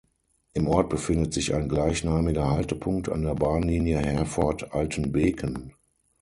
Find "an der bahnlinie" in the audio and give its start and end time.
3.07-3.99